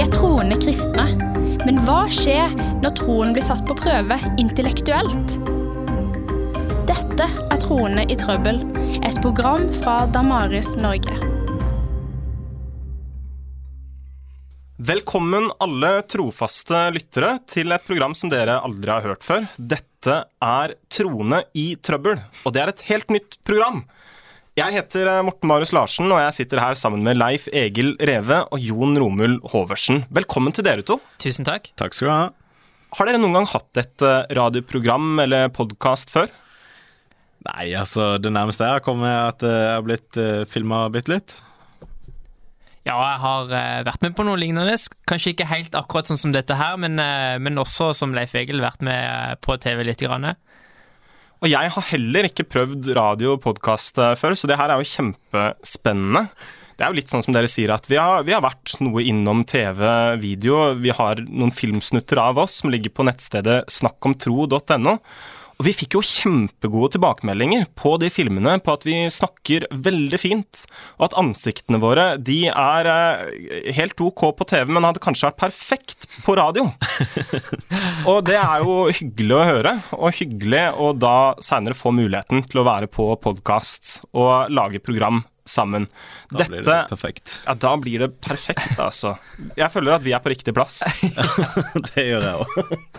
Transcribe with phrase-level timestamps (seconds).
[0.00, 1.02] Vi er troende kristne.
[1.68, 5.34] Men hva skjer når troen blir satt på prøve intellektuelt?
[6.88, 8.62] Dette er Troende i trøbbel,
[9.04, 11.12] et program fra Damaris Norge.
[14.80, 19.50] Velkommen alle trofaste lyttere til et program som dere aldri har hørt før.
[19.60, 23.84] Dette er Troende i trøbbel, og det er et helt nytt program.
[24.58, 28.40] Jeg heter eh, Morten Marius Larsen, og jeg sitter her sammen med Leif Egil Reve
[28.50, 30.02] og Jon Romul Hoversen.
[30.10, 30.96] Velkommen til dere to.
[31.22, 31.68] Tusen takk.
[31.78, 32.24] Takk skal du ha.
[32.98, 36.32] Har dere noen gang hatt et eh, radioprogram eller podkast før?
[37.46, 40.82] Nei, altså, det nærmeste jeg har kommet, er at eh, jeg har blitt uh, filma
[40.92, 41.36] bitte litt.
[42.88, 43.50] Ja, jeg har
[43.86, 44.74] vært med på noe lignende.
[45.06, 46.98] Kanskje ikke helt akkurat sånn som dette her, men,
[47.44, 50.00] men også som Leif Egil vært med på TV litt.
[50.00, 50.32] Grann.
[51.40, 54.90] Og jeg har heller ikke prøvd radio og podkast før, så det her er jo
[54.90, 56.26] kjempespennende.
[56.76, 59.02] Det er jo litt sånn som dere sier, at vi har, vi har vært noe
[59.04, 59.80] innom TV,
[60.20, 60.74] video.
[60.80, 64.94] Vi har noen filmsnutter av oss som ligger på nettstedet snakkomtro.no.
[65.60, 70.62] Og vi fikk jo kjempegode tilbakemeldinger på de filmene på at vi snakker veldig fint,
[70.96, 75.42] og at ansiktene våre de er eh, helt ok på TV, men hadde kanskje vært
[75.42, 76.70] perfekt på radio.
[78.10, 82.62] og det er jo hyggelig å høre, og hyggelig å da seinere få muligheten til
[82.62, 85.90] å være på podkast og lage program sammen.
[86.32, 87.36] Da blir det perfekt.
[87.44, 89.18] Ja, da blir det perfekt, altså.
[89.60, 90.80] Jeg føler at vi er på riktig plass.
[91.92, 92.90] det gjør jeg òg.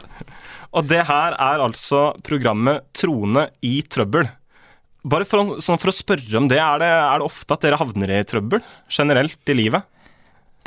[0.78, 4.30] Og det her er altså programmet Trone i trøbbel.
[5.04, 7.64] Bare for, å- sånn for å spørre om det, er det, er det ofte at
[7.66, 8.62] dere havner i trøbbel
[8.94, 9.88] generelt i livet?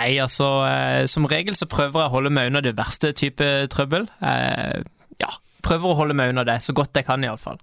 [0.01, 3.47] Nei, altså, eh, som regel så prøver jeg å holde meg unna det verste type
[3.71, 4.09] trøbbel.
[4.27, 4.83] Eh,
[5.23, 5.31] ja,
[5.63, 7.61] prøver å holde meg unna det så godt jeg kan, iallfall.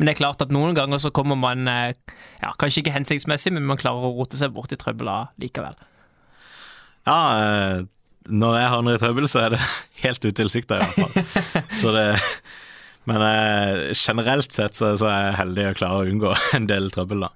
[0.00, 1.92] Men det er klart at noen ganger så kommer man eh,
[2.40, 5.12] ja, Kanskje ikke hensiktsmessig, men man klarer å rote seg bort i trøbbel
[5.44, 5.76] likevel.
[7.06, 7.82] Ja, eh,
[8.30, 9.60] når jeg havner i trøbbel, så er det
[10.04, 11.64] helt utilsikta, i hvert fall.
[11.82, 12.06] Så det
[13.08, 16.90] Men eh, generelt sett så, så er jeg heldig å klare å unngå en del
[16.94, 17.30] trøbbel, da.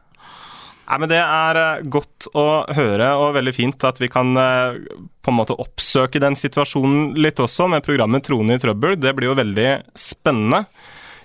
[0.85, 2.47] Nei, men Det er eh, godt å
[2.77, 4.77] høre, og veldig fint at vi kan eh,
[5.25, 8.99] på en måte oppsøke den situasjonen litt også, med programmet Trone i trøbbel.
[9.01, 10.67] Det blir jo veldig spennende.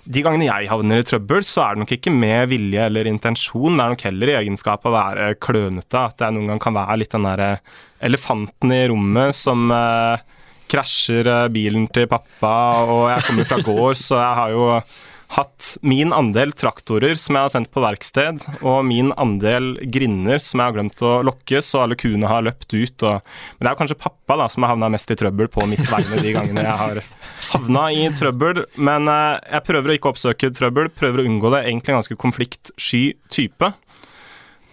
[0.04, 3.76] De gangene jeg havner i trøbbel, så er det nok ikke med vilje eller intensjon.
[3.76, 6.04] Det er nok heller i egenskap av å være klønete.
[6.06, 7.50] At jeg noen gang kan være litt den derre
[8.00, 10.22] elefanten i rommet som eh,
[10.72, 12.54] krasjer eh, bilen til pappa,
[12.86, 14.66] og jeg kommer fra gård, så jeg har jo
[15.30, 20.58] hatt min andel traktorer som jeg har sendt på verksted, og min andel grinder som
[20.58, 23.04] jeg har glemt å lokke, så alle kuene har løpt ut.
[23.06, 25.68] Og, men det er jo kanskje pappa da, som har havna mest i trøbbel på
[25.70, 27.02] mitt vegne de gangene jeg har
[27.52, 28.64] havna i trøbbel.
[28.82, 31.62] Men eh, jeg prøver å ikke oppsøke trøbbel, prøver å unngå det.
[31.68, 33.72] Egentlig en ganske konfliktsky type.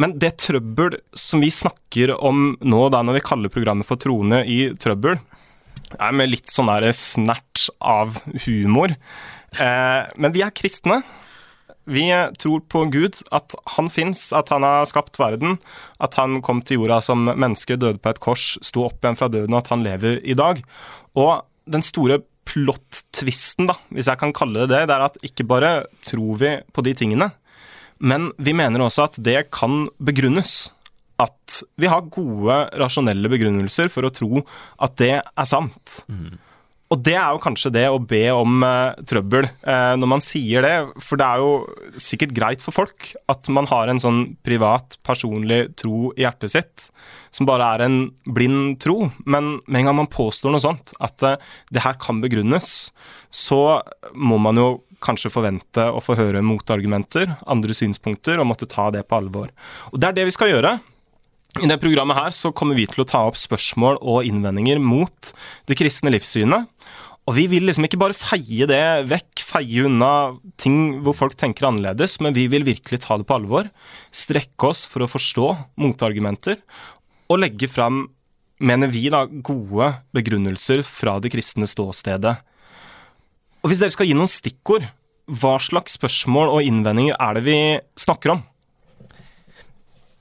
[0.02, 4.44] Men det trøbbel som vi snakker om nå, da, når vi kaller programmet for Trone
[4.46, 5.18] i trøbbel,
[5.96, 8.94] er med litt sånn der snert av humor.
[9.58, 11.02] Eh, men vi er kristne.
[11.88, 15.56] Vi tror på Gud, at han fins, at han har skapt verden,
[16.04, 19.30] at han kom til jorda som menneske, døde på et kors, sto opp igjen fra
[19.32, 20.60] døden, og at han lever i dag.
[21.16, 25.48] Og den store plot-twisten, da, hvis jeg kan kalle det det, det er at ikke
[25.48, 25.72] bare
[26.08, 27.32] tror vi på de tingene,
[28.04, 30.68] men vi mener også at det kan begrunnes.
[31.22, 34.44] At vi har gode, rasjonelle begrunnelser for å tro
[34.84, 36.02] at det er sant.
[36.88, 40.64] Og det er jo kanskje det å be om eh, trøbbel eh, når man sier
[40.64, 40.76] det.
[41.04, 45.74] For det er jo sikkert greit for folk at man har en sånn privat, personlig
[45.80, 46.88] tro i hjertet sitt,
[47.36, 49.10] som bare er en blind tro.
[49.28, 51.40] Men med en gang man påstår noe sånt, at eh,
[51.76, 52.94] det her kan begrunnes,
[53.36, 53.82] så
[54.16, 54.70] må man jo
[55.04, 59.52] kanskje forvente å få høre motargumenter, andre synspunkter, og måtte ta det på alvor.
[59.92, 60.78] Og det er det vi skal gjøre.
[61.58, 65.32] I det programmet her så kommer vi til å ta opp spørsmål og innvendinger mot
[65.70, 66.68] det kristne livssynet.
[67.28, 70.12] Og vi vil liksom ikke bare feie det vekk, feie unna
[70.62, 73.68] ting hvor folk tenker annerledes, men vi vil virkelig ta det på alvor,
[74.16, 75.48] strekke oss for å forstå
[75.82, 76.62] motargumenter,
[77.28, 78.06] og legge fram,
[78.64, 82.38] mener vi da, gode begrunnelser fra det kristne ståstedet.
[83.60, 84.88] Og hvis dere skal gi noen stikkord,
[85.28, 87.60] hva slags spørsmål og innvendinger er det vi
[88.00, 88.46] snakker om?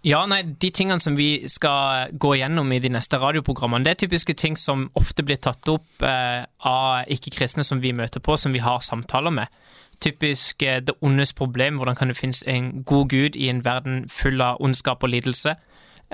[0.06, 4.02] Ja, nei, De tingene som vi skal gå gjennom i de neste radioprogrammene, det er
[4.04, 8.54] typiske ting som ofte blir tatt opp eh, av ikke-kristne som vi møter på, som
[8.54, 9.50] vi har samtaler med.
[9.98, 14.04] Typisk eh, det ondes problem, hvordan kan det finnes en god gud i en verden
[14.06, 15.56] full av ondskap og lidelse?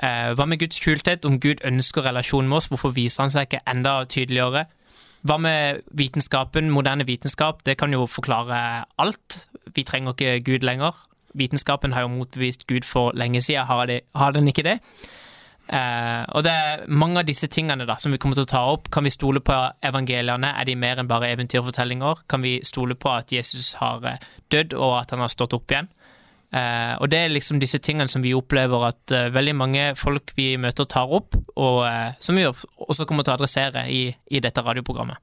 [0.01, 1.29] Eh, hva med Guds skjulthet?
[1.29, 4.65] Om Gud ønsker relasjon med oss, hvorfor viser han seg ikke enda tydeligere?
[5.21, 7.61] Hva med vitenskapen, moderne vitenskap?
[7.61, 9.43] Det kan jo forklare alt.
[9.75, 10.97] Vi trenger ikke Gud lenger.
[11.37, 14.79] Vitenskapen har jo motbevist Gud for lenge siden, har, de, har den ikke det?
[15.63, 18.63] Eh, og det er mange av disse tingene da, som vi kommer til å ta
[18.73, 18.89] opp.
[18.93, 20.53] Kan vi stole på evangeliene?
[20.59, 22.25] Er de mer enn bare eventyrfortellinger?
[22.29, 25.71] Kan vi stole på at Jesus har eh, dødd, og at han har stått opp
[25.71, 25.89] igjen?
[26.53, 30.35] Eh, og det er liksom disse tingene som vi opplever at eh, veldig mange folk
[30.37, 34.43] vi møter, tar opp, og eh, som vi også kommer til å adressere i, i
[34.43, 35.17] dette radioprogrammet.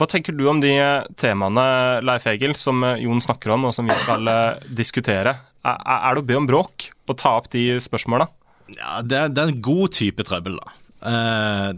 [0.00, 1.64] Hva tenker du om de eh, temaene,
[2.04, 5.36] Leif Egil, som eh, Jon snakker om, og som vi skal eh, diskutere?
[5.62, 8.26] Er, det å be om bråk å ta opp de spørsmåla?
[8.72, 10.78] Ja, det er, det er en god type trøbbel, da.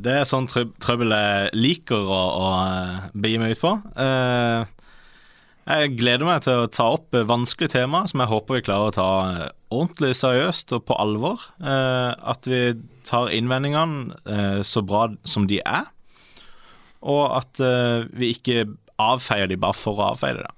[0.05, 2.49] Det er sånn trøbbel jeg liker å, å
[3.16, 3.70] begi meg ut på.
[5.64, 8.94] Jeg gleder meg til å ta opp vanskelige temaer som jeg håper vi klarer å
[8.94, 9.08] ta
[9.72, 11.40] ordentlig seriøst og på alvor.
[11.64, 12.75] At vi
[13.08, 15.88] tar innvendingene så bra som de er,
[17.05, 18.67] og at eh, vi ikke
[19.01, 20.51] avfeier de bare for å avfeie det.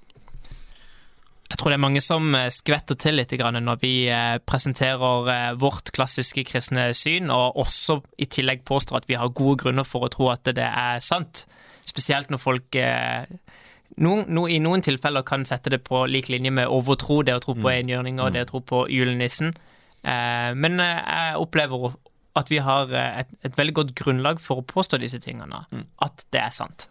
[1.47, 5.91] Jeg tror det er mange som eh, skvetter til litt når vi eh, presenterer vårt
[5.95, 10.11] klassiske kristne syn, og også i tillegg påstår at vi har gode grunner for å
[10.11, 11.45] tro at det er sant.
[11.87, 12.75] Spesielt når folk
[13.95, 17.43] no, no, i noen tilfeller kan sette det på lik linje med overtro, det å
[17.43, 19.53] tro på enhjørninger og det å tro på julenissen.
[20.03, 21.95] Men jeg opplever
[22.37, 25.65] at vi har et, et veldig godt grunnlag for å påstå disse tingene.
[26.03, 26.89] At det er sant.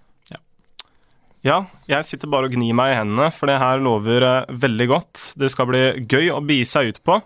[1.46, 4.87] Ja, jeg sitter bare og gnir meg i hendene, for det her lover eh, veldig
[4.90, 5.20] godt.
[5.38, 7.20] Det skal bli gøy å begi seg ut på.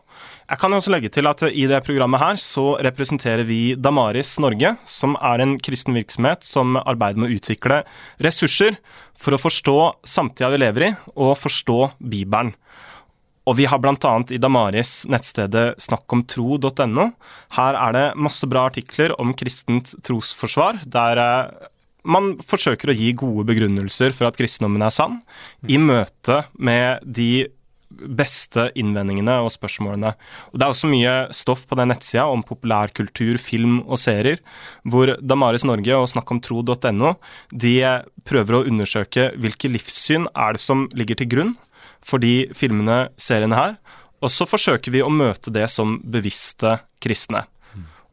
[0.50, 4.74] Jeg kan også legge til at i det programmet her så representerer vi Damaris Norge,
[4.84, 7.80] som er en kristen virksomhet som arbeider med å utvikle
[8.20, 8.76] ressurser
[9.16, 12.52] for å forstå samtida vi lever i, og forstå Bibelen.
[13.48, 14.14] Og vi har bl.a.
[14.30, 17.06] i Damaris nettstedet snakkomtro.no.
[17.56, 21.70] Her er det masse bra artikler om kristent trosforsvar, der eh,
[22.04, 25.18] man forsøker å gi gode begrunnelser for at kristendommen er sann,
[25.68, 27.48] i møte med de
[27.90, 30.12] beste innvendingene og spørsmålene.
[30.52, 34.38] Og Det er også mye stoff på den nettsida om populærkultur, film og serier,
[34.84, 37.16] hvor Damaris Norge og snakkomtro.no
[37.50, 37.74] de
[38.24, 41.52] prøver å undersøke hvilke livssyn er det som ligger til grunn
[42.06, 43.78] for de filmene, seriene her,
[44.20, 47.46] og så forsøker vi å møte det som bevisste kristne.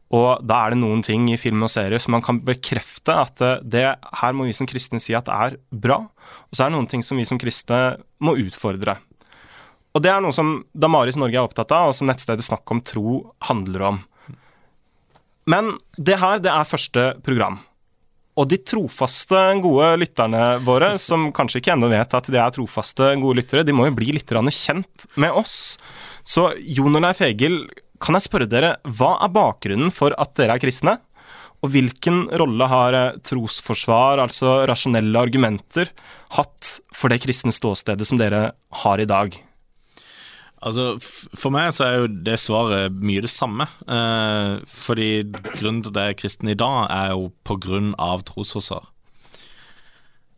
[0.08, 3.42] Og da er det noen ting i film og serie som man kan bekrefte at
[3.60, 6.78] det her må vi som kristne si at det er bra, og så er det
[6.78, 8.96] noen ting som vi som kristne må utfordre.
[9.96, 12.80] Og det er noe som Damaris Norge er opptatt av, og som nettstedet Snakk om
[12.84, 14.00] tro handler om.
[15.48, 17.60] Men det her, det er første program.
[18.38, 23.10] Og de trofaste, gode lytterne våre, som kanskje ikke ennå vet at de er trofaste,
[23.18, 25.76] gode lyttere, de må jo bli litt kjent med oss.
[26.22, 27.64] Så Jon og Leif Egil
[27.98, 30.98] kan jeg spørre dere, hva er bakgrunnen for at dere er kristne?
[31.66, 35.90] Og hvilken rolle har eh, trosforsvar, altså rasjonelle argumenter,
[36.36, 38.52] hatt for det kristne ståstedet som dere
[38.84, 39.34] har i dag?
[40.58, 40.96] Altså,
[41.38, 43.68] For meg så er jo det svaret mye det samme.
[43.86, 45.10] Eh, fordi
[45.52, 48.90] grunnen til at jeg er kristen i dag, er jo på grunn av trosforsvar.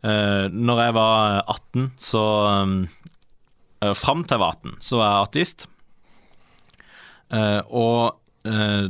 [0.01, 5.27] Eh, når jeg var 18, så eh, Fram til jeg var 18, så var jeg
[5.27, 5.67] ateist.
[7.31, 8.89] Eh, og uh,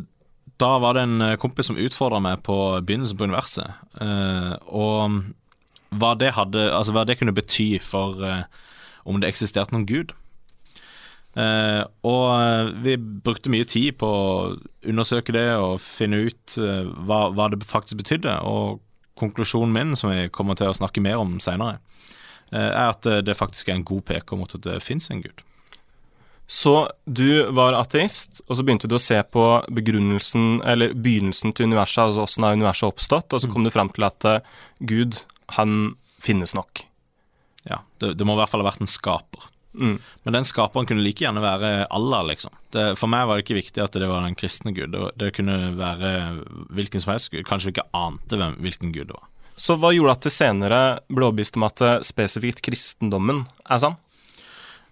[0.62, 3.78] da var det en kompis som utfordra meg på begynnelsen på universet.
[4.02, 8.20] Uh, og hva det, hadde, altså hva det kunne bety for
[9.08, 10.12] om det eksisterte noen gud.
[11.32, 14.32] Og vi brukte mye tid på å
[14.84, 18.34] undersøke det og finne ut hva, hva, det faktisk betydde.
[18.44, 18.82] Og
[19.22, 21.80] konklusjonen min, som vi kommer til å snakke mer om seinere,
[22.52, 25.40] er at det faktisk er en god peker mot at det fins en gud.
[26.52, 31.70] Så du var ateist, og så begynte du å se på begrunnelsen, eller begynnelsen til
[31.72, 33.54] universet, altså åssen er universet oppstått, og så mm.
[33.54, 35.22] kom du frem til at uh, Gud,
[35.56, 36.84] han finnes nok.
[37.70, 39.48] Ja, det, det, må i hvert fall ha vært en skaper.
[39.74, 39.98] Mm.
[40.26, 42.54] Men den skaperen kunne like gjerne være Allah, liksom.
[42.76, 44.96] Det, for meg var det ikke viktig at det var den kristne gud.
[45.20, 46.14] Det, kunne være
[46.76, 47.46] hvilken som helst gud.
[47.48, 49.28] Kanskje vi ikke ante hvem, hvilken gud det var.
[49.60, 54.00] Så hva gjorde at du senere ble overbevist om at eh, spesifikt kristendommen er sann?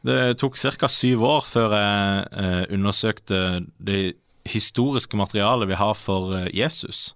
[0.05, 0.87] Det tok ca.
[0.87, 3.39] syv år før jeg eh, undersøkte
[3.83, 4.01] det
[4.49, 7.13] historiske materialet vi har for eh, Jesus.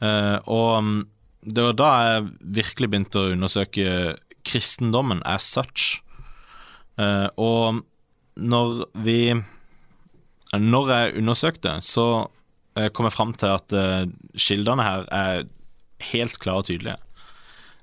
[0.00, 1.00] Eh, og mm,
[1.42, 2.28] det var da jeg
[2.60, 6.00] virkelig begynte å undersøke kristendommen as such.
[7.00, 7.82] Eh, og
[8.36, 9.34] når vi
[10.52, 12.28] Når jeg undersøkte, så
[12.76, 14.04] eh, kom jeg fram til at eh,
[14.36, 15.46] kildene her er
[16.12, 16.98] helt klare og tydelige.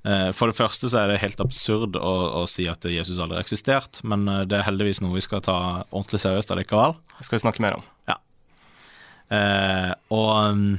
[0.06, 3.40] Eh, for det første så er det helt absurd å, å si at Jesus aldri
[3.40, 5.58] har eksistert, men eh, det er heldigvis noe vi skal ta
[5.90, 6.94] ordentlig seriøst allikevel.
[7.18, 7.90] Det skal vi snakke mer om.
[8.12, 8.20] Ja.
[9.34, 10.78] Eh, og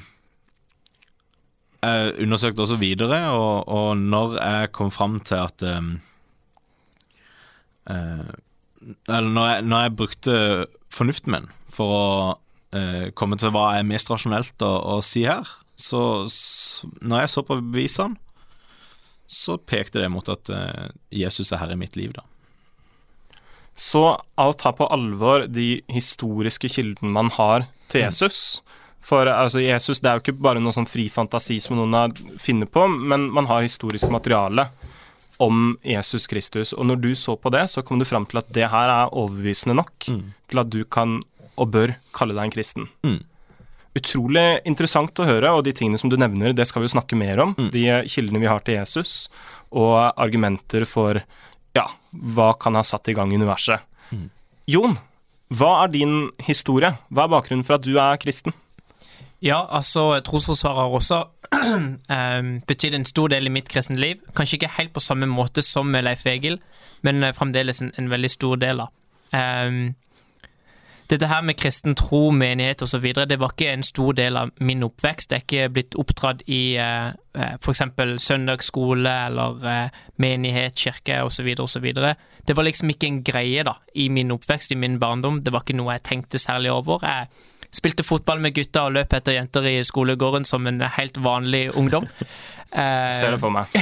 [1.81, 5.95] jeg undersøkte også videre, og, og når jeg kom fram til at um,
[7.89, 8.31] uh,
[9.09, 10.37] Eller når jeg, når jeg, brukte
[10.91, 12.07] fornuften min for å
[12.75, 15.47] eh, komme til hva er mest rasjonelt å, å si her,
[15.79, 18.19] så, så når jeg så på bevisene,
[19.31, 22.25] så pekte det mot at eh, Jesus er herre i mitt liv, da.
[23.79, 28.61] Så av å ta på alvor de historiske kildene man har til Jesus
[29.01, 32.13] For altså, Jesus det er jo ikke bare noe sånn fri fantasi som noen har
[32.43, 34.67] funnet på, men man har historisk materiale
[35.41, 36.75] om Jesus Kristus.
[36.77, 39.13] Og når du så på det, så kom du fram til at det her er
[39.17, 40.23] overbevisende nok Mm.
[40.51, 41.23] til at du kan
[41.57, 42.89] og bør kalle deg en kristen.
[43.05, 43.19] Mm.
[43.99, 47.17] Utrolig interessant å høre, og de tingene som du nevner, det skal vi jo snakke
[47.19, 47.55] mer om.
[47.59, 47.71] Mm.
[47.75, 49.29] De kildene vi har til Jesus,
[49.75, 51.23] og argumenter for
[51.75, 53.83] ja, hva kan ha satt i gang universet.
[54.15, 54.29] Mm.
[54.71, 54.97] Jon,
[55.51, 56.15] hva er din
[56.47, 56.93] historie?
[57.11, 58.55] Hva er bakgrunnen for at du er kristen?
[59.43, 61.25] Ja, altså, trosforsvarer har også
[62.17, 64.21] eh, betydd en stor del i mitt kristne liv.
[64.37, 66.61] Kanskje ikke helt på samme måte som med Leif Egil,
[67.03, 68.93] men eh, fremdeles en, en veldig stor del av.
[69.33, 69.95] Um,
[71.11, 74.85] dette her med kristen tro, menighet osv., det var ikke en stor del av min
[74.87, 75.33] oppvekst.
[75.33, 77.83] Jeg er ikke blitt oppdratt i uh, eh, f.eks.
[78.23, 81.49] søndagsskole eller uh, menighet, kirke osv.
[81.59, 81.89] osv.
[82.47, 85.43] Det var liksom ikke en greie da, i min oppvekst, i min barndom.
[85.43, 87.03] Det var ikke noe jeg tenkte særlig over.
[87.03, 87.27] Jeg
[87.75, 92.09] spilte fotball med gutta og løp etter jenter i skolegården som en helt vanlig ungdom.
[92.71, 93.67] Eh, Ser det for meg.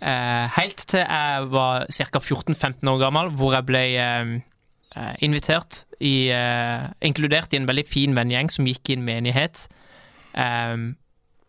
[0.00, 2.20] Eh, helt til jeg var ca.
[2.22, 4.30] 14-15 år gammel, hvor jeg ble eh,
[4.96, 9.66] eh, invitert i eh, Inkludert i en veldig fin vennegjeng som gikk i en menighet.
[10.32, 10.86] Um,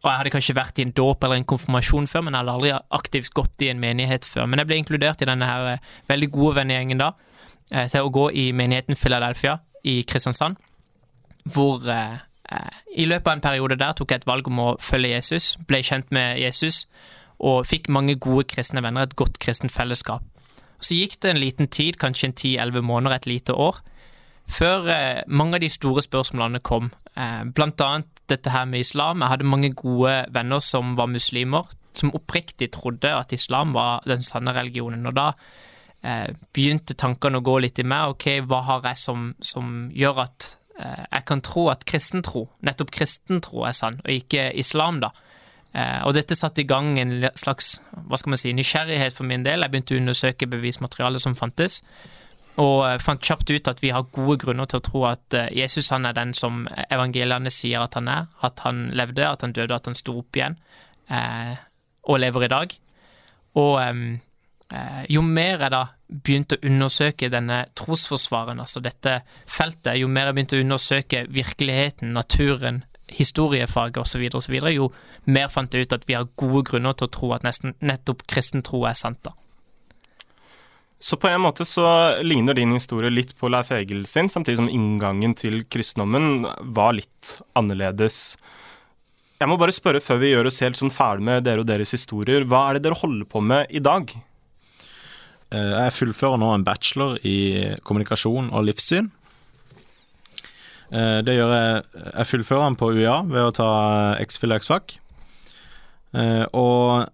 [0.02, 2.54] og jeg hadde kanskje vært i en dåp eller en konfirmasjon før, men jeg hadde
[2.56, 4.48] aldri aktivt gått i en menighet før.
[4.50, 7.12] Men jeg ble inkludert i denne her eh, veldig gode vennegjengen da,
[7.70, 10.58] eh, til å gå i menigheten Philadelphia i Kristiansand,
[11.44, 12.20] hvor eh,
[12.52, 15.56] eh, i løpet av en periode der tok jeg et valg om å følge Jesus,
[15.68, 16.86] ble kjent med Jesus,
[17.42, 20.26] og fikk mange gode kristne venner, et godt kristent fellesskap.
[20.82, 23.82] Så gikk det en liten tid, kanskje en 10-11 måneder, et lite år,
[24.52, 26.92] før eh, mange av de store spørsmålene kom.
[27.12, 29.20] Blant annet dette her med islam.
[29.20, 34.24] Jeg hadde mange gode venner som var muslimer, som oppriktig trodde at islam var den
[34.24, 35.04] sanne religionen.
[35.10, 35.34] Og da
[36.56, 38.16] begynte tankene å gå litt i meg.
[38.16, 40.48] Ok, hva har jeg som, som gjør at
[40.82, 45.12] jeg kan tro at kristentro, nettopp kristentro, er sann, og ikke islam, da?
[45.72, 49.46] Eh, og dette satte i gang en slags hva skal man si, nysgjerrighet for min
[49.46, 49.64] del.
[49.64, 51.80] Jeg begynte å undersøke bevismaterialet som fantes,
[52.60, 55.52] og eh, fant kjapt ut at vi har gode grunner til å tro at eh,
[55.62, 58.28] Jesus han er den som evangeliene sier at han er.
[58.44, 60.60] At han levde, at han døde, at han sto opp igjen,
[61.08, 61.56] eh,
[62.12, 62.76] og lever i dag.
[63.62, 70.10] Og eh, jo mer jeg da begynte å undersøke denne trosforsvaren, altså dette feltet, jo
[70.12, 74.90] mer jeg begynte å undersøke virkeligheten, naturen, historiefaget osv., osv., jo
[75.26, 78.26] mer fant jeg ut at vi har gode grunner til å tro at nesten, nettopp
[78.30, 79.22] kristen tro er sant.
[79.24, 79.36] da.
[81.02, 81.84] Så på en måte så
[82.22, 87.40] ligner din historie litt på Leif Egil sin, samtidig som inngangen til kristendommen var litt
[87.58, 88.36] annerledes.
[89.42, 91.96] Jeg må bare spørre før vi gjør oss helt sånn ferdig med dere og deres
[91.96, 94.14] historier, hva er det dere holder på med i dag?
[95.52, 99.10] Eh, Jeg fullfører nå en bachelor i kommunikasjon og livssyn.
[100.92, 101.84] Eh, Det gjør jeg
[102.16, 103.70] Jeg fullfører den på UiA ved å ta
[104.24, 104.98] X-fil og X-Fac.
[106.14, 107.08] Eh, Og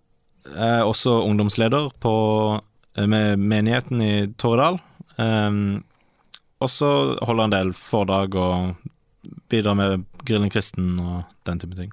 [0.48, 2.62] jeg er også ungdomsleder på,
[2.98, 4.80] med menigheten i Torredal.
[5.20, 5.82] Eh,
[6.60, 8.76] Og så holder jeg en del foredrag og
[9.50, 11.92] bidrar med Grillen kristen og den type ting.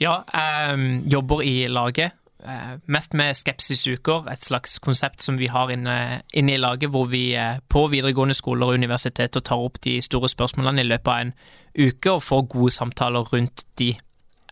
[0.00, 2.12] Ja, jeg jobber i laget.
[2.46, 7.08] Eh, Mest med skepsisuker, et slags konsept som vi har inne, inne i laget, hvor
[7.10, 11.24] vi eh, på videregående skoler og universiteter tar opp de store spørsmålene i løpet av
[11.24, 11.34] en
[11.78, 13.92] uke og får gode samtaler rundt de.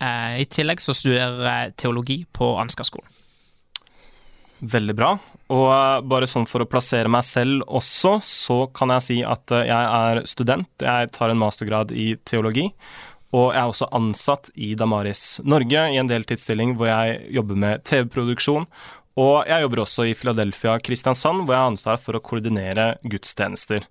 [0.00, 3.10] Eh, I tillegg så studerer jeg teologi på Ansgar-skolen.
[4.58, 5.12] Veldig bra.
[5.54, 9.70] Og bare sånn for å plassere meg selv også, så kan jeg si at jeg
[10.00, 10.68] er student.
[10.82, 12.66] Jeg tar en mastergrad i teologi.
[13.36, 17.84] Og jeg er også ansatt i Damaris Norge i en deltidsstilling hvor jeg jobber med
[17.88, 18.64] TV-produksjon.
[19.18, 23.84] Og jeg jobber også i Philadelphia Kristiansand, hvor jeg har ansvar for å koordinere gudstjenester.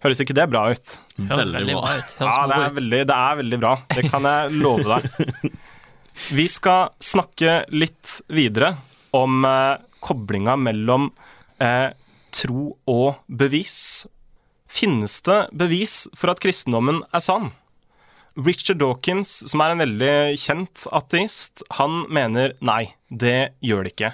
[0.00, 0.94] Høres ikke det bra ut?
[1.28, 2.14] Høres veldig bra ut.
[2.16, 3.74] Ja, det er, veldig, det er veldig bra.
[3.92, 5.50] Det kan jeg love deg.
[6.38, 8.74] Vi skal snakke litt videre
[9.16, 11.10] om eh, koblinga mellom
[11.60, 11.92] eh,
[12.32, 14.06] tro og bevis.
[14.70, 17.50] Finnes det bevis for at kristendommen er sann?
[18.38, 24.12] Richard Dawkins, som er en veldig kjent ateist, han mener nei, det gjør det ikke.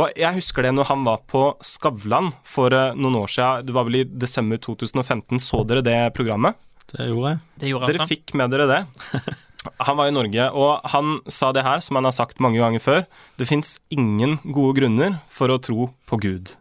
[0.00, 3.76] Og jeg husker det når han var på Skavlan for eh, noen år siden, det
[3.76, 6.56] var vel i desember 2015, så dere det programmet?
[6.88, 7.44] Det gjorde jeg.
[7.60, 8.80] Det gjorde jeg Dere fikk med dere det.
[9.84, 12.80] Han var i Norge, og han sa det her, som han har sagt mange ganger
[12.80, 13.00] før.
[13.36, 16.54] Det fins ingen gode grunner for å tro på Gud.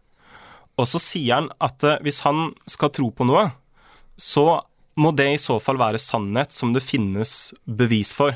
[0.81, 3.51] Og så sier han at eh, hvis han skal tro på noe,
[4.17, 4.63] så
[4.97, 8.35] må det i så fall være sannhet som det finnes bevis for.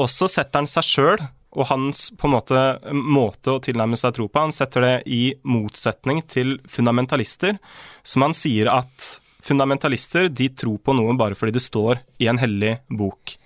[0.00, 1.24] Og så setter han seg sjøl
[1.54, 2.62] og hans på en måte,
[2.92, 7.60] måte å tilnærme seg tro på, han setter det i motsetning til fundamentalister,
[8.02, 9.12] som han sier at
[9.44, 13.36] fundamentalister de tror på noe bare fordi det står i en hellig bok.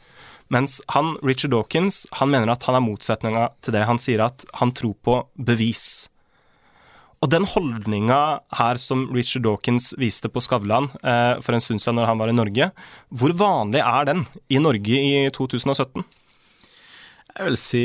[0.48, 3.84] Mens han, Richard Dawkins han mener at han er motsetninga til det.
[3.84, 6.08] Han sier at han tror på bevis.
[7.18, 8.20] Og den holdninga
[8.60, 12.30] her som Richard Dawkins viste på Skavlan eh, for en stund siden når han var
[12.30, 12.70] i Norge,
[13.10, 16.06] hvor vanlig er den i Norge i 2017?
[17.38, 17.82] Jeg vil si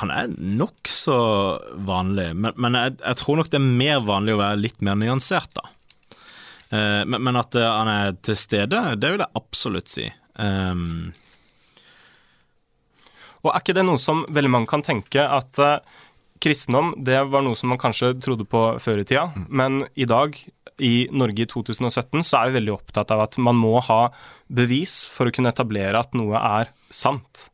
[0.00, 1.16] han er nokså
[1.88, 4.96] vanlig, men, men jeg, jeg, tror nok det er mer vanlig å være litt mer
[5.00, 5.64] nyansert, da.
[6.68, 10.04] Eh, men, men, at uh, han er til stede, det vil jeg absolutt si.
[10.38, 11.10] Um...
[13.42, 16.04] og er ikke det noe som veldig mange kan tenke, at uh,
[16.42, 19.46] kristendom det var noe som man kanskje trodde på før i tida, mm.
[19.48, 20.36] men i dag,
[20.78, 24.08] i Norge i 2017, så er vi veldig opptatt av at man må ha
[24.46, 27.48] bevis for å kunne etablere at noe er sant.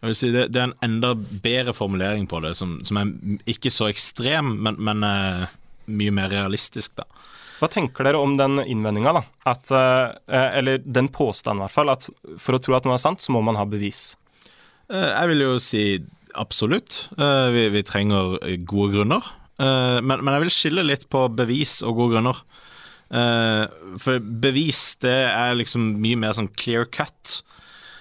[0.00, 3.14] Jeg vil si det, det er en enda bedre formulering på det, som, som er
[3.50, 5.46] ikke så ekstrem, men, men uh,
[5.86, 7.08] mye mer realistisk, da.
[7.56, 9.22] Hva tenker dere om den innvendinga, da?
[9.48, 12.10] At, uh, eller den påstanden, i hvert fall, at
[12.42, 14.10] for å tro at noe er sant, så må man ha bevis?
[14.86, 15.80] Jeg vil jo si
[16.38, 17.06] absolutt.
[17.18, 18.38] Uh, vi, vi, trenger
[18.68, 19.32] gode grunner.
[19.60, 22.44] Uh, men, men, jeg vil skille litt på bevis og gode grunner.
[23.06, 27.36] For bevis, det er liksom mye mer sånn clear cut.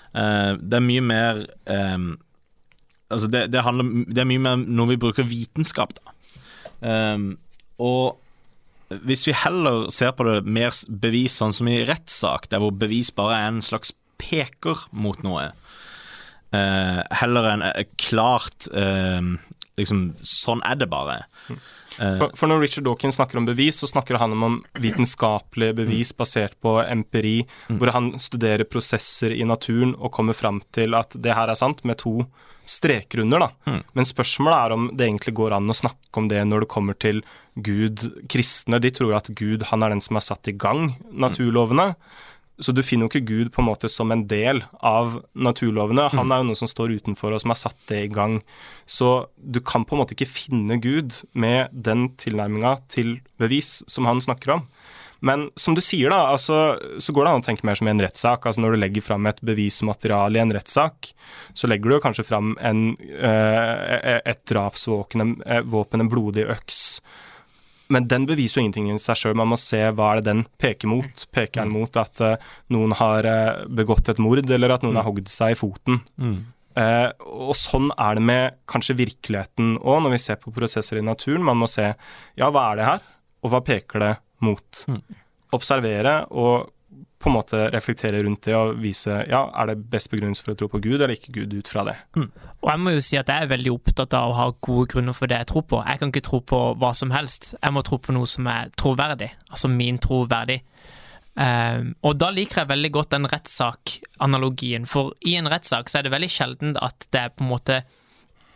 [0.10, 1.44] det er mye mer
[3.14, 6.16] Altså, det, det, handler Det er mye mer når vi bruker vitenskap, da.
[7.78, 8.18] Og
[9.06, 13.14] hvis vi heller ser på det mer bevis sånn som i rettssak, der hvor bevis
[13.14, 15.52] bare er en slags peker mot noe,
[16.56, 19.20] Uh, heller enn uh, klart uh,
[19.80, 21.26] liksom, Sånn er det bare.
[21.96, 26.58] For, for, når Richard Dawkins snakker om bevis, så snakker han om vitenskapelige bevis basert
[26.60, 27.38] på empiri,
[27.70, 27.78] mm.
[27.80, 31.86] hvor han studerer prosesser i naturen og kommer fram til at det her er sant,
[31.88, 32.26] med to
[32.66, 33.40] streker under.
[33.40, 33.50] da.
[33.72, 33.82] Mm.
[33.94, 36.98] Men spørsmålet er om det egentlig går an å snakke om det når det kommer
[37.00, 37.22] til
[37.56, 38.08] Gud.
[38.32, 41.94] Kristne de tror at Gud han er den som har satt i gang naturlovene.
[42.60, 46.08] Så du finner jo ikke Gud på en måte som en del av naturlovene.
[46.14, 48.40] Han er jo noe som står utenfor og som har satt det i gang.
[48.88, 54.08] Så du kan på en måte ikke finne Gud med den tilnærminga til bevis som
[54.08, 54.64] han snakker om.
[55.26, 57.94] Men som du sier, da, altså, så går det an å tenke mer som i
[57.94, 58.46] en rettssak.
[58.46, 61.12] Altså når du legger fram et bevismateriale i en rettssak,
[61.58, 62.84] så legger du jo kanskje fram en,
[63.20, 66.84] uh, et drapsvåpen, en blodig øks
[67.94, 69.38] men den beviser jo ingenting i seg sjøl.
[69.38, 71.26] Man må se hva er det den peker mot.
[71.36, 72.36] Peker den mot at uh,
[72.74, 75.02] noen har uh, begått et mord, eller at noen mm.
[75.02, 76.02] har hogd seg i foten?
[76.22, 76.38] Mm.
[76.76, 77.10] Uh,
[77.48, 81.46] og sånn er det med kanskje virkeligheten òg, når vi ser på prosesser i naturen.
[81.46, 83.06] Man må se ja, hva er det her,
[83.46, 84.14] og hva peker det
[84.46, 84.86] mot?
[84.90, 85.04] Mm.
[85.56, 86.72] Observere og
[87.20, 90.60] på en måte reflektere rundt det og vise ja, er det best begrunnelse for å
[90.60, 91.96] tro på Gud eller ikke Gud ut fra det.
[92.18, 92.28] Mm.
[92.60, 95.16] Og Jeg må jo si at jeg er veldig opptatt av å ha gode grunner
[95.16, 95.82] for det jeg tror på.
[95.88, 98.72] Jeg kan ikke tro på hva som helst, jeg må tro på noe som er
[98.78, 100.62] troverdig, altså min troverdig.
[101.36, 106.08] Um, og da liker jeg veldig godt den rettssakanalogien, for i en rettssak så er
[106.08, 107.82] det veldig sjelden at det er på en måte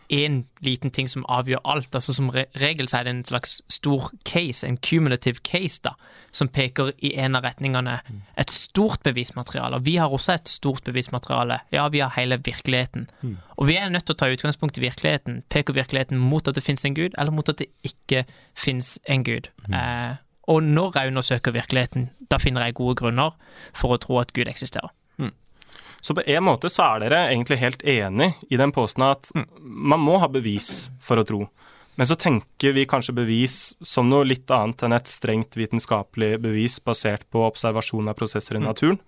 [0.09, 1.95] én liten ting som avgjør alt.
[1.95, 5.93] altså Som regel så er det en slags stor case, en cumulative case, da,
[6.31, 7.99] som peker i en av retningene.
[8.37, 9.75] Et stort bevismateriale.
[9.75, 11.59] Og vi har også et stort bevismateriale.
[11.71, 13.09] Ja, vi har hele virkeligheten.
[13.21, 13.37] Mm.
[13.57, 15.43] Og vi er nødt til å ta utgangspunkt i virkeligheten.
[15.49, 18.25] Peker virkeligheten mot at det finnes en gud, eller mot at det ikke
[18.57, 19.51] finnes en gud?
[19.67, 19.73] Mm.
[19.73, 20.15] Eh,
[20.49, 23.35] og når jeg undersøker virkeligheten, da finner jeg gode grunner
[23.73, 24.89] for å tro at Gud eksisterer.
[26.01, 29.47] Så på en måte så er dere egentlig helt enig i den påstanden at mm.
[29.91, 31.41] man må ha bevis for å tro.
[31.99, 36.79] Men så tenker vi kanskje bevis som noe litt annet enn et strengt vitenskapelig bevis
[36.79, 38.69] basert på observasjon av prosesser i mm.
[38.69, 39.01] naturen.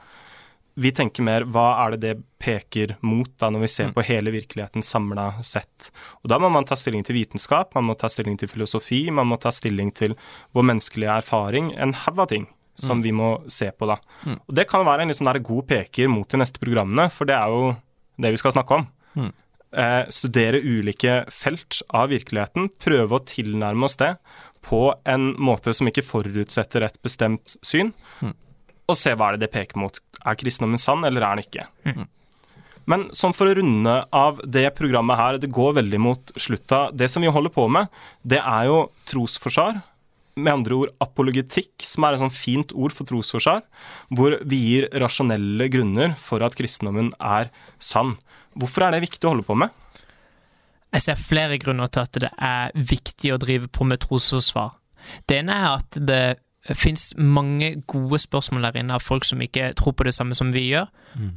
[0.75, 3.95] Vi tenker mer hva er det det peker mot da når vi ser mm.
[3.95, 5.91] på hele virkeligheten samla sett.
[6.23, 9.31] Og da må man ta stilling til vitenskap, man må ta stilling til filosofi, man
[9.31, 10.15] må ta stilling til
[10.55, 12.47] vår menneskelige erfaring, en haug av ting
[12.81, 13.03] som mm.
[13.05, 13.99] vi må se på, da.
[14.25, 14.39] Mm.
[14.39, 17.37] Og Det kan være en sånn der god peker mot de neste programmene, for det
[17.37, 17.71] er jo
[18.21, 18.87] det vi skal snakke om.
[19.15, 19.31] Mm.
[19.71, 24.15] Eh, studere ulike felt av virkeligheten, prøve å tilnærme oss det
[24.67, 28.33] på en måte som ikke forutsetter et bestemt syn, mm.
[28.91, 30.01] og se hva er det det peker mot.
[30.21, 31.69] Er kristendommen sann, eller er den ikke?
[31.87, 32.09] Mm.
[32.91, 36.89] Men sånn for å runde av det programmet her, det går veldig mot slutta.
[36.91, 37.87] Det som vi holder på med,
[38.27, 39.79] det er jo trosforsvar
[40.35, 43.63] med andre ord apologetikk, som er et sånn fint ord for trosforsvar,
[44.15, 48.15] hvor vi gir rasjonelle grunner for at kristendommen er sann.
[48.55, 49.71] Hvorfor er det viktig å holde på med?
[50.91, 54.73] Jeg ser flere grunner til at det er viktig å drive på med trosforsvar.
[55.27, 56.23] Det ene er at det
[56.77, 60.51] fins mange gode spørsmål der inne av folk som ikke tror på det samme som
[60.53, 60.85] vi gjør.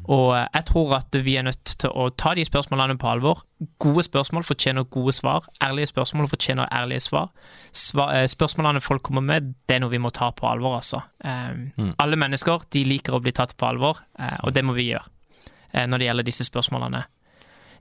[0.04, 3.40] Og eh, jeg tror at vi er nødt til å ta de spørsmålene på alvor.
[3.80, 5.46] Gode spørsmål fortjener gode svar.
[5.64, 7.30] Ærlige spørsmål fortjener ærlige svar.
[7.72, 11.00] Sva- eh, spørsmålene folk kommer med, det er noe vi må ta på alvor, altså.
[11.24, 14.90] Eh, Alle mennesker de liker å bli tatt på alvor, uh, og det må vi
[14.92, 15.06] gjøre
[15.74, 17.04] uh, når det gjelder disse spørsmålene.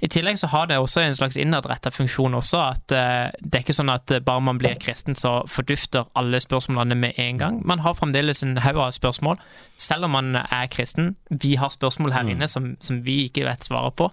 [0.04, 3.63] I tillegg så har det også en slags innadretta funksjon også, at eh, det er
[3.63, 7.62] ikke sånn at eh, bare man blir kristen, så fordufter alle spørsmålene med en gang.
[7.68, 9.39] Man har fremdeles en haug av spørsmål,
[9.80, 11.13] selv om man er kristen.
[11.30, 14.10] Vi har spørsmål her inne som, som vi ikke vet svaret på.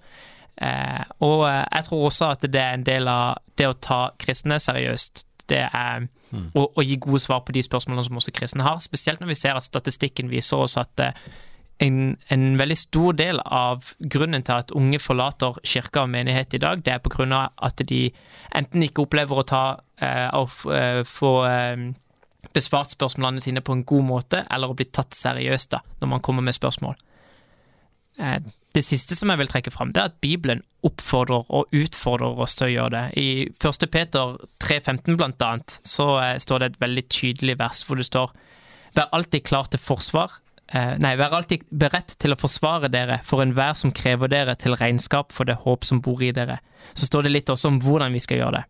[0.62, 4.61] Eh, og jeg tror også at det er en del av det å ta kristne
[4.62, 5.24] seriøst.
[5.50, 6.07] Det er
[6.55, 8.79] å, å gi gode svar på de spørsmålene som også kristne har.
[8.85, 11.16] Spesielt når vi ser at statistikken viser oss at eh,
[11.80, 16.60] en, en veldig stor del av grunnen til at unge forlater kirke og menighet i
[16.60, 18.02] dag, det er av at de
[18.56, 19.64] enten ikke opplever å ta
[19.96, 21.86] eh, og, eh, få eh,
[22.52, 26.24] besvart spørsmålene sine på en god måte, eller å bli tatt seriøst da, når man
[26.24, 26.98] kommer med spørsmål.
[28.20, 28.40] Eh,
[28.70, 32.54] Det siste som jeg vil trekke fram, det er at Bibelen oppfordrer og utfordrer oss
[32.54, 33.18] til å gjøre det.
[33.18, 33.86] I 1.
[33.90, 38.30] Peter 3,15 blant annet, så eh, står det et veldig tydelig vers hvor det står
[38.94, 40.32] Vær alltid klar til forsvar.
[40.70, 44.76] Eh, nei, vær alltid beredt til å forsvare dere for enhver som krever dere til
[44.78, 46.61] regnskap for det håp som bor i dere.
[46.94, 48.64] Så står det litt også om hvordan vi skal gjøre det.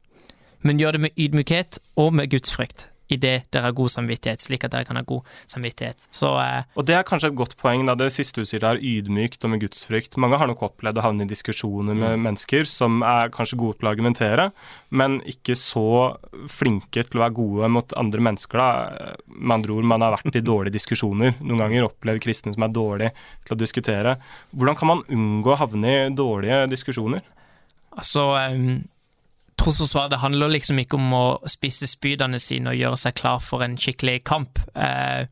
[0.65, 4.75] Men gjør det med ydmykhet og med gudsfrykt, idet dere har god samvittighet, slik at
[4.75, 6.07] dere kan ha god samvittighet.
[6.15, 8.81] Så eh, Og det er kanskje et godt poeng, da det siste du sier der,
[8.81, 10.19] ydmykt og med gudsfrykt.
[10.21, 13.91] Mange har nok opplevd å havne i diskusjoner med mennesker som er kanskje gode til
[13.91, 14.51] å argumentere,
[14.91, 16.15] men ikke så
[16.51, 19.17] flinke til å være gode mot andre mennesker, da.
[19.41, 21.37] Med andre ord, man har vært i dårlige diskusjoner.
[21.41, 23.13] Noen ganger opplevd kristne som er dårlige
[23.47, 24.17] til å diskutere.
[24.55, 27.25] Hvordan kan man unngå å havne i dårlige diskusjoner?
[27.91, 28.83] Altså, um,
[29.61, 33.65] trosforsvar det handler liksom ikke om å spisse spydene sine og gjøre seg klar for
[33.65, 34.61] en skikkelig kamp.
[34.75, 35.27] Eh,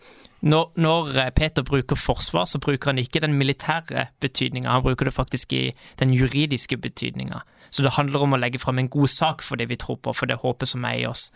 [0.47, 5.09] når, når eh, Peter bruker forsvar, så bruker han ikke den militære betydninga, han bruker
[5.09, 5.65] det faktisk i
[6.01, 7.43] den juridiske betydninga.
[7.71, 10.15] Så det handler om å legge fram en god sak for det vi tror på,
[10.17, 11.29] for det håpet som er i oss.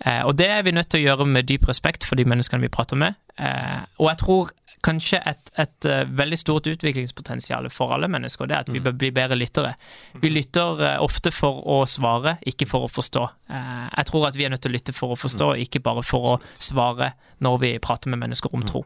[0.00, 2.64] Eh, og det er vi nødt til å gjøre med dyp respekt for de menneskene
[2.64, 3.18] vi prater med.
[3.38, 4.48] Og jeg tror
[4.84, 8.96] kanskje et, et eh, veldig stort utviklingspotensial for alle mennesker, det er at vi bør
[8.98, 9.74] bli bedre lyttere.
[10.22, 13.24] Vi lytter eh, ofte for å svare, ikke for å forstå.
[13.50, 16.04] Eh, jeg tror at vi er nødt til å lytte for å forstå, ikke bare
[16.06, 17.12] for å svare
[17.44, 18.84] når vi prater med mennesker om tro.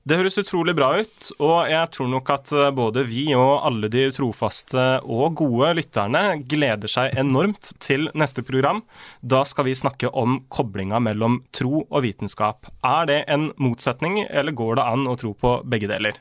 [0.00, 3.90] Det høres utrolig bra ut, og jeg tror nok at eh, både vi og alle
[3.92, 8.80] de trofaste og gode lytterne gleder seg enormt til neste program.
[9.20, 12.72] Da skal vi snakke om koblinga mellom tro og vitenskap.
[12.80, 16.16] Er det en motsetning, eller går det an å tro på begge deler?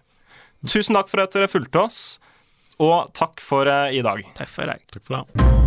[0.68, 2.04] Tusen takk for at dere fulgte oss,
[2.84, 4.28] og takk for eh, i dag.
[4.36, 4.84] Takk for i dag.
[4.92, 5.59] Takk for det.